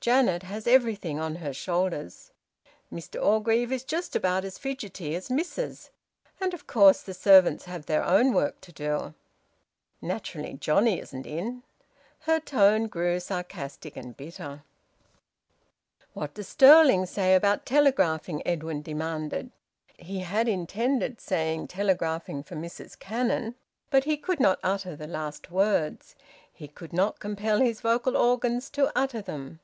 Janet 0.00 0.44
has 0.44 0.66
everything 0.66 1.18
on 1.20 1.34
her 1.34 1.52
shoulders. 1.52 2.30
Mr 2.90 3.22
Orgreave 3.22 3.70
is 3.70 3.84
just 3.84 4.16
about 4.16 4.42
as 4.42 4.56
fidgety 4.56 5.14
as 5.14 5.28
Mrs. 5.28 5.90
And 6.40 6.54
of 6.54 6.66
course 6.66 7.02
the 7.02 7.12
servants 7.12 7.66
have 7.66 7.84
their 7.84 8.02
own 8.02 8.32
work 8.32 8.58
to 8.62 8.72
do. 8.72 9.12
Naturally 10.00 10.54
Johnnie 10.54 10.98
isn't 10.98 11.26
in!" 11.26 11.62
Her 12.20 12.40
tone 12.40 12.86
grew 12.86 13.20
sarcastic 13.20 13.98
and 13.98 14.16
bitter. 14.16 14.62
"What 16.14 16.32
does 16.32 16.48
Stirling 16.48 17.04
say 17.04 17.34
about 17.34 17.66
telegraphing?" 17.66 18.40
Edwin 18.46 18.80
demanded. 18.80 19.50
He 19.98 20.20
had 20.20 20.48
intended 20.48 21.18
to 21.18 21.24
say 21.24 21.54
`telegraphing 21.68 22.46
for 22.46 22.54
Mrs 22.56 22.98
Cannon,' 22.98 23.56
but 23.90 24.04
he 24.04 24.16
could 24.16 24.40
not 24.40 24.58
utter 24.62 24.96
the 24.96 25.06
last 25.08 25.50
words; 25.50 26.14
he 26.50 26.66
could 26.66 26.94
not 26.94 27.20
compel 27.20 27.60
his 27.60 27.82
vocal 27.82 28.16
organs 28.16 28.70
to 28.70 28.90
utter 28.96 29.20
them. 29.20 29.60